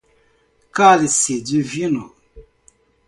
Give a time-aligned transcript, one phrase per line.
[0.71, 2.15] Cálice divino